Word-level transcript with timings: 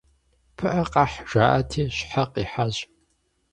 «Пыӏэ 0.57 0.83
къэхь» 0.91 1.17
жаӏати, 1.31 1.83
щхьэ 1.95 2.23
къихьащ. 2.33 2.75